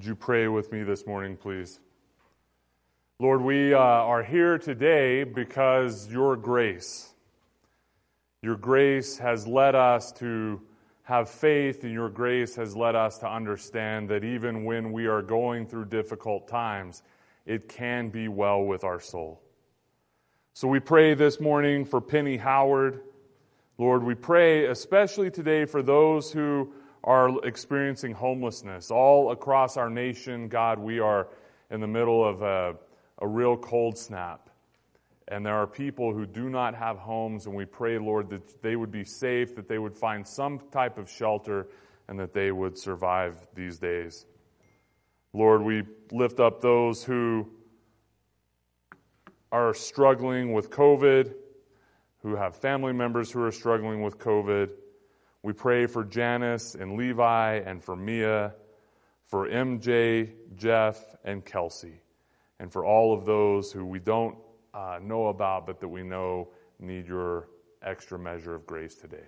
[0.00, 1.78] Would you pray with me this morning, please?
[3.18, 7.12] Lord, we uh, are here today because your grace,
[8.40, 10.62] your grace has led us to
[11.02, 15.20] have faith, and your grace has led us to understand that even when we are
[15.20, 17.02] going through difficult times,
[17.44, 19.42] it can be well with our soul.
[20.54, 23.02] So we pray this morning for Penny Howard.
[23.76, 26.72] Lord, we pray especially today for those who
[27.04, 30.48] are experiencing homelessness all across our nation.
[30.48, 31.28] God, we are
[31.70, 32.76] in the middle of a,
[33.18, 34.50] a real cold snap.
[35.28, 38.74] And there are people who do not have homes, and we pray, Lord, that they
[38.74, 41.68] would be safe, that they would find some type of shelter,
[42.08, 44.26] and that they would survive these days.
[45.32, 47.48] Lord, we lift up those who
[49.52, 51.34] are struggling with COVID,
[52.22, 54.70] who have family members who are struggling with COVID.
[55.42, 58.54] We pray for Janice and Levi and for Mia,
[59.26, 62.02] for MJ, Jeff, and Kelsey,
[62.58, 64.36] and for all of those who we don't
[64.74, 66.48] uh, know about, but that we know
[66.78, 67.48] need your
[67.82, 69.26] extra measure of grace today.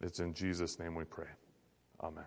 [0.00, 1.28] It's in Jesus' name we pray.
[2.02, 2.24] Amen.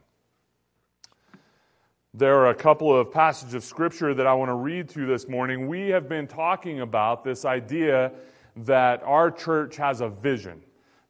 [2.14, 5.08] There are a couple of passages of scripture that I want to read to you
[5.08, 5.68] this morning.
[5.68, 8.12] We have been talking about this idea
[8.58, 10.62] that our church has a vision,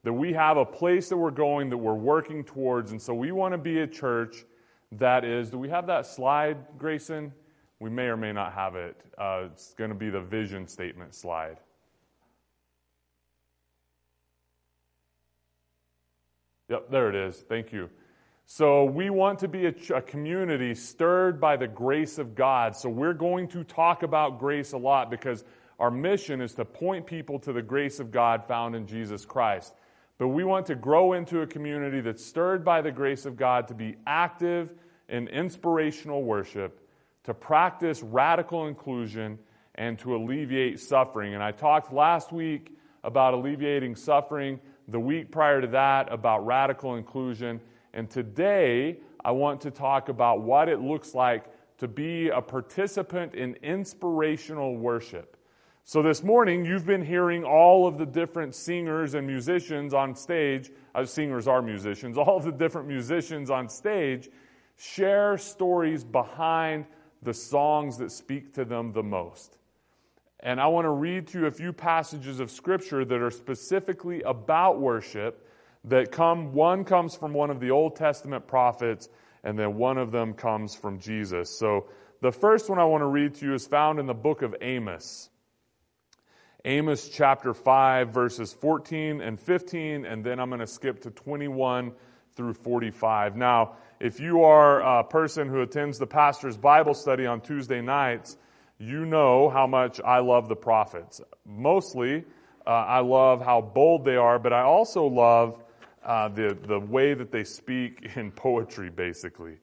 [0.03, 2.91] that we have a place that we're going, that we're working towards.
[2.91, 4.45] And so we want to be a church
[4.93, 7.31] that is, do we have that slide, Grayson?
[7.79, 8.95] We may or may not have it.
[9.17, 11.57] Uh, it's going to be the vision statement slide.
[16.69, 17.43] Yep, there it is.
[17.47, 17.89] Thank you.
[18.45, 22.75] So, we want to be a, a, community stirred by the grace of God.
[22.75, 25.45] So, we're going to talk about grace a lot because
[25.79, 29.73] our mission is to point people to the grace of God found in Jesus Christ.
[30.23, 33.67] But we want to grow into a community that's stirred by the grace of God
[33.67, 34.71] to be active
[35.09, 36.79] in inspirational worship,
[37.25, 39.37] to practice radical inclusion,
[39.75, 41.33] and to alleviate suffering.
[41.33, 46.95] And I talked last week about alleviating suffering, the week prior to that about radical
[46.95, 47.59] inclusion.
[47.93, 51.47] And today, I want to talk about what it looks like
[51.79, 55.35] to be a participant in inspirational worship.
[55.85, 60.71] So, this morning, you've been hearing all of the different singers and musicians on stage.
[60.95, 64.29] Uh, singers are musicians, all of the different musicians on stage
[64.77, 66.85] share stories behind
[67.21, 69.57] the songs that speak to them the most.
[70.39, 74.21] And I want to read to you a few passages of Scripture that are specifically
[74.21, 75.45] about worship
[75.83, 79.09] that come, one comes from one of the Old Testament prophets,
[79.43, 81.49] and then one of them comes from Jesus.
[81.49, 81.87] So
[82.21, 84.55] the first one I want to read to you is found in the book of
[84.61, 85.29] Amos.
[86.65, 91.91] Amos chapter 5, verses 14 and 15, and then I'm going to skip to 21
[92.35, 93.35] through 45.
[93.35, 98.37] Now, if you are a person who attends the pastor's Bible study on Tuesday nights,
[98.77, 101.19] you know how much I love the prophets.
[101.45, 102.23] Mostly,
[102.65, 105.61] uh, I love how bold they are, but I also love
[106.01, 109.57] uh, the, the way that they speak in poetry, basically.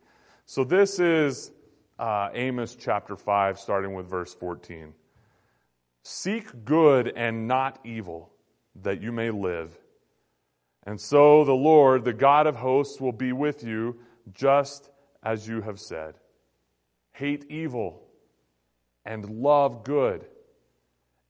[0.45, 1.53] So this is
[1.99, 4.93] uh, Amos chapter 5, starting with verse 14.
[6.03, 8.33] Seek good and not evil,
[8.83, 9.77] that you may live.
[10.85, 13.99] And so the Lord, the God of hosts, will be with you,
[14.33, 14.91] just
[15.23, 16.15] as you have said.
[17.13, 18.03] Hate evil
[19.05, 20.27] and love good,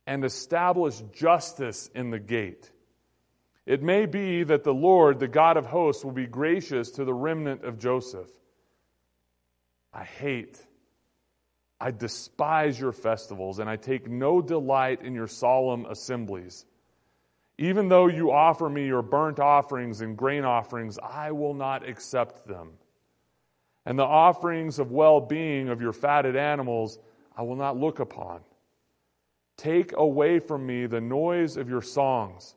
[0.07, 2.71] and establish justice in the gate.
[3.67, 7.15] It may be that the Lord, the God of hosts, will be gracious to the
[7.15, 8.29] remnant of Joseph.
[9.93, 10.65] I hate,
[11.81, 16.67] I despise your festivals, and I take no delight in your solemn assemblies.
[17.59, 22.47] Even though you offer me your burnt offerings and grain offerings, I will not accept
[22.47, 22.73] them.
[23.87, 26.99] And the offerings of well being of your fatted animals,
[27.37, 28.41] I will not look upon.
[29.57, 32.55] Take away from me the noise of your songs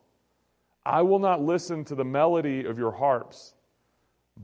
[0.86, 3.54] I will not listen to the melody of your harps,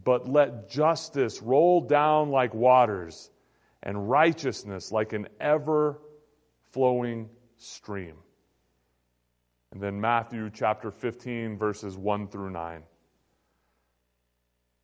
[0.04, 3.30] but let justice roll down like waters
[3.82, 6.00] and righteousness like an ever
[6.72, 8.14] flowing stream.
[9.72, 12.82] And then Matthew chapter 15, verses 1 through 9.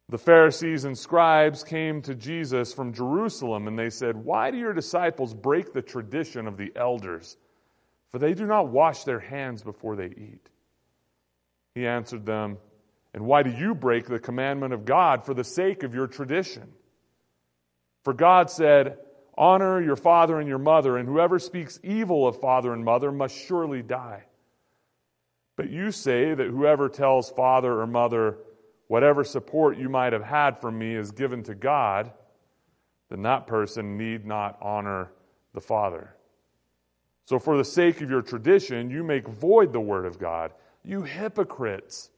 [0.09, 4.73] The Pharisees and scribes came to Jesus from Jerusalem, and they said, Why do your
[4.73, 7.37] disciples break the tradition of the elders?
[8.13, 10.49] For they do not wash their hands before they eat.
[11.75, 12.59] He answered them,
[13.15, 16.73] And why do you break the commandment of God for the sake of your tradition?
[18.07, 18.99] For God said,
[19.37, 23.37] Honor your father and your mother, and whoever speaks evil of father and mother must
[23.37, 24.23] surely die.
[25.57, 28.39] But you say that whoever tells father or mother,
[28.87, 32.13] Whatever support you might have had from me is given to God,
[33.11, 35.11] then that person need not honor
[35.53, 36.15] the Father.
[37.25, 40.53] So, for the sake of your tradition, you make void the word of God.
[40.85, 42.11] You hypocrites.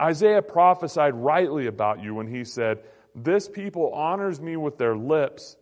[0.00, 2.78] Isaiah prophesied rightly about you when he said,
[3.16, 5.56] This people honors me with their lips,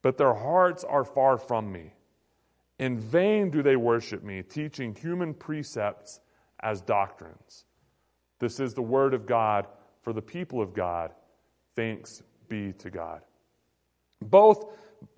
[0.00, 1.92] but their hearts are far from me.
[2.78, 6.20] In vain do they worship me, teaching human precepts
[6.60, 7.66] as doctrines.
[8.38, 9.66] This is the word of God
[10.02, 11.12] for the people of God.
[11.74, 13.20] Thanks be to God.
[14.22, 14.64] Both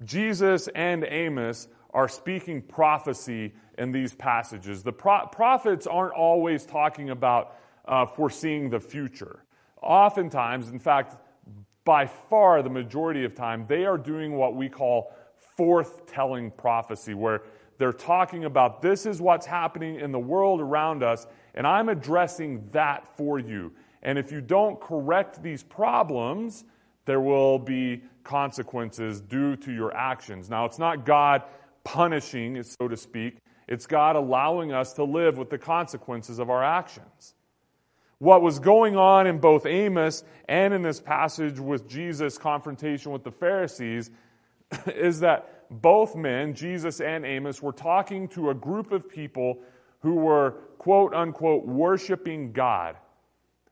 [0.04, 4.82] Jesus and Amos are speaking prophecy in these passages.
[4.82, 9.44] The pro- prophets aren't always talking about uh, foreseeing the future.
[9.81, 11.16] Oftentimes, in fact,
[11.84, 15.12] by far the majority of time, they are doing what we call
[15.56, 17.42] forth telling prophecy, where
[17.78, 22.69] they're talking about this is what's happening in the world around us, and I'm addressing
[22.72, 23.72] that for you.
[24.02, 26.64] And if you don't correct these problems,
[27.04, 30.50] there will be consequences due to your actions.
[30.50, 31.42] Now, it's not God
[31.84, 36.62] punishing, so to speak, it's God allowing us to live with the consequences of our
[36.62, 37.34] actions.
[38.19, 43.23] What was going on in both Amos and in this passage with Jesus' confrontation with
[43.23, 44.11] the Pharisees
[44.87, 49.59] is that both men, Jesus and Amos, were talking to a group of people
[50.00, 52.97] who were, quote unquote, worshiping God.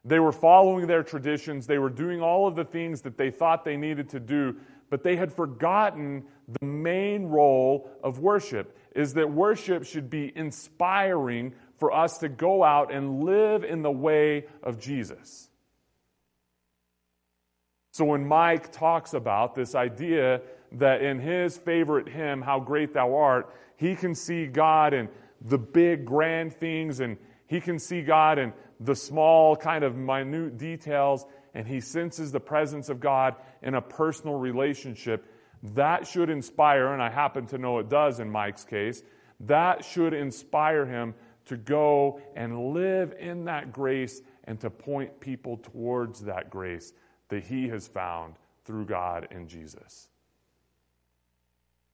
[0.05, 1.67] They were following their traditions.
[1.67, 4.55] They were doing all of the things that they thought they needed to do,
[4.91, 6.25] but they had forgotten
[6.61, 12.65] the main role of worship is that worship should be inspiring for us to go
[12.65, 15.49] out and live in the way of Jesus.
[17.93, 20.43] So when Mike talks about this idea
[20.73, 25.09] that in his favorite hymn, How Great Thou Art, he can see God in
[25.41, 30.59] the big, grand things, and he can see God in the small, kind of minute
[30.59, 31.25] details,
[31.55, 35.25] and he senses the presence of God in a personal relationship.
[35.75, 39.03] That should inspire, and I happen to know it does in Mike's case,
[39.41, 41.15] that should inspire him
[41.47, 46.93] to go and live in that grace and to point people towards that grace
[47.29, 48.35] that he has found
[48.65, 50.09] through God and Jesus.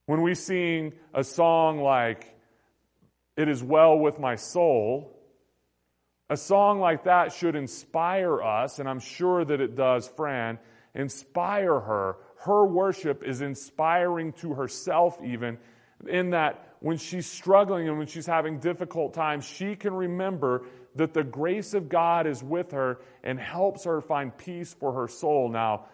[0.07, 2.35] When we sing a song like,
[3.37, 5.17] It is Well with My Soul,
[6.29, 10.59] a song like that should inspire us, and I'm sure that it does Fran,
[10.95, 12.17] inspire her.
[12.39, 15.59] Her worship is inspiring to herself, even
[16.09, 21.15] in that when she's struggling and when she's having difficult times, she can remember that
[21.15, 25.49] the grace of God is with her and helps her find peace for her soul.
[25.49, 25.87] Now,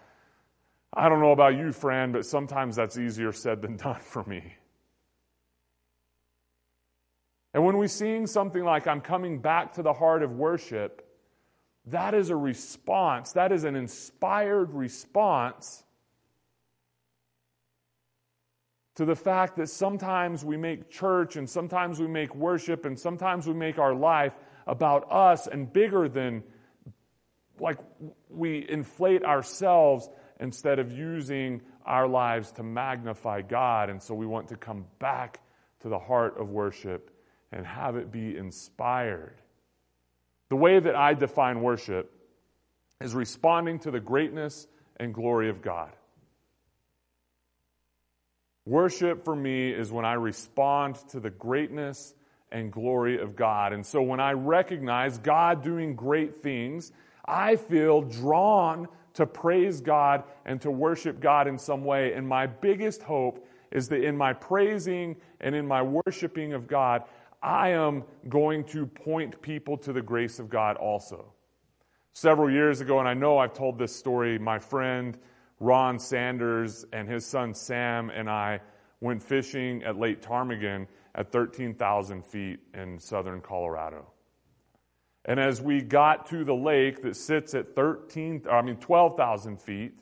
[0.90, 4.54] I don't know about you, Fran, but sometimes that's easier said than done for me.
[7.52, 11.06] And when we sing something like, I'm coming back to the heart of worship,
[11.88, 15.84] that is a response, that is an inspired response
[18.98, 23.46] to the fact that sometimes we make church and sometimes we make worship and sometimes
[23.46, 24.32] we make our life
[24.66, 26.42] about us and bigger than,
[27.60, 27.78] like,
[28.28, 30.08] we inflate ourselves
[30.40, 33.88] instead of using our lives to magnify God.
[33.88, 35.38] And so we want to come back
[35.82, 37.12] to the heart of worship
[37.52, 39.36] and have it be inspired.
[40.48, 42.12] The way that I define worship
[43.00, 44.66] is responding to the greatness
[44.96, 45.92] and glory of God.
[48.68, 52.12] Worship for me is when I respond to the greatness
[52.52, 53.72] and glory of God.
[53.72, 56.92] And so when I recognize God doing great things,
[57.24, 62.12] I feel drawn to praise God and to worship God in some way.
[62.12, 67.04] And my biggest hope is that in my praising and in my worshiping of God,
[67.42, 71.32] I am going to point people to the grace of God also.
[72.12, 75.16] Several years ago, and I know I've told this story, my friend
[75.60, 78.60] Ron Sanders and his son Sam and I
[79.00, 84.06] went fishing at Lake Ptarmigan at 13,000 feet in southern Colorado.
[85.24, 89.92] And as we got to the lake that sits at 13, I mean 12,000 feet,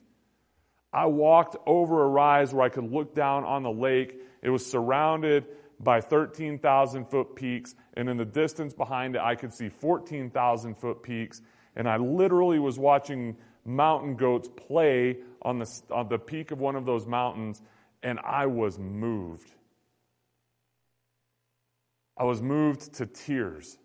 [0.93, 4.21] I walked over a rise where I could look down on the lake.
[4.41, 5.45] It was surrounded
[5.79, 11.03] by 13,000 foot peaks, and in the distance behind it, I could see 14,000 foot
[11.03, 11.41] peaks.
[11.75, 13.37] And I literally was watching
[13.67, 17.61] mountain goats play on the, on the peak of one of those mountains,
[18.01, 19.51] and I was moved.
[22.17, 23.77] I was moved to tears.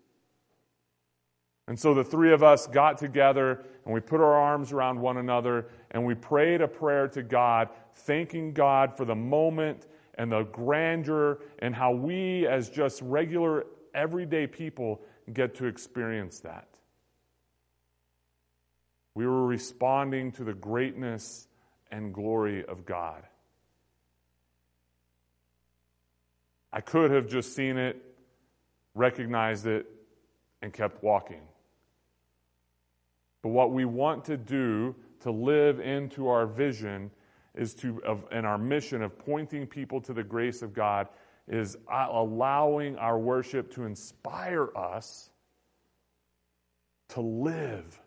[1.68, 5.18] And so the three of us got together and we put our arms around one
[5.18, 9.86] another and we prayed a prayer to God, thanking God for the moment
[10.16, 15.00] and the grandeur and how we, as just regular, everyday people,
[15.32, 16.71] get to experience that.
[19.14, 21.46] We were responding to the greatness
[21.90, 23.22] and glory of God.
[26.72, 28.02] I could have just seen it,
[28.94, 29.86] recognized it,
[30.62, 31.42] and kept walking.
[33.42, 37.10] But what we want to do to live into our vision
[37.54, 41.08] is to, of, and our mission of pointing people to the grace of God
[41.48, 45.28] is uh, allowing our worship to inspire us
[47.08, 48.00] to live.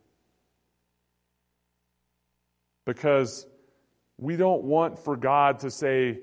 [2.86, 3.46] Because
[4.18, 6.20] we don't want for God to say,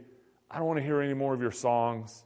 [0.50, 2.24] I don't want to hear any more of your songs.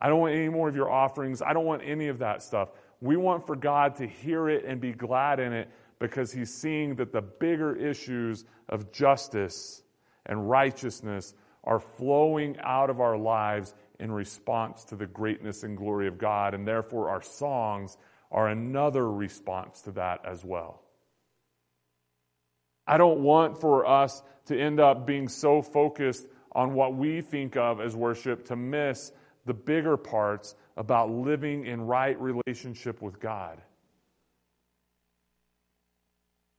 [0.00, 1.42] I don't want any more of your offerings.
[1.42, 2.70] I don't want any of that stuff.
[3.00, 6.96] We want for God to hear it and be glad in it because He's seeing
[6.96, 9.82] that the bigger issues of justice
[10.26, 16.08] and righteousness are flowing out of our lives in response to the greatness and glory
[16.08, 16.54] of God.
[16.54, 17.96] And therefore, our songs
[18.32, 20.82] are another response to that as well.
[22.86, 27.56] I don't want for us to end up being so focused on what we think
[27.56, 29.12] of as worship to miss
[29.46, 33.60] the bigger parts about living in right relationship with God.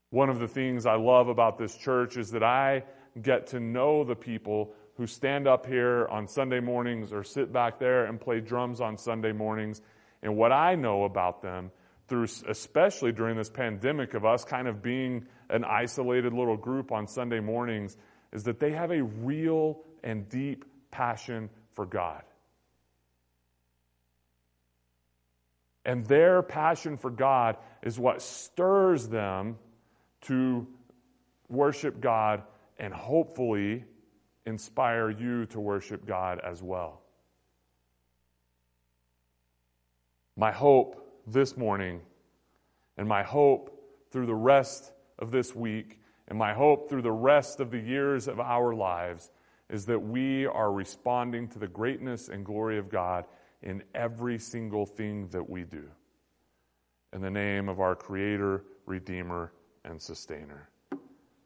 [0.10, 2.84] One of the things I love about this church is that I
[3.20, 7.80] get to know the people who stand up here on Sunday mornings or sit back
[7.80, 9.82] there and play drums on Sunday mornings.
[10.22, 11.72] And what I know about them
[12.08, 17.08] through, especially during this pandemic of us kind of being an isolated little group on
[17.08, 17.96] Sunday mornings,
[18.34, 22.24] is that they have a real and deep passion for God.
[25.86, 29.58] And their passion for God is what stirs them
[30.22, 30.68] to
[31.50, 32.42] worship God
[32.80, 33.84] and hopefully
[34.46, 37.02] inspire you to worship God as well.
[40.36, 42.02] My hope this morning
[42.98, 43.70] and my hope
[44.12, 44.92] through the rest
[45.24, 49.32] of this week and my hope through the rest of the years of our lives
[49.70, 53.26] is that we are responding to the greatness and glory of God
[53.62, 55.86] in every single thing that we do.
[57.14, 59.54] In the name of our Creator, Redeemer,
[59.86, 60.70] and Sustainer.